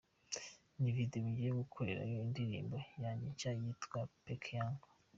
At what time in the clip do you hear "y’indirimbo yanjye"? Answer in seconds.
2.17-3.25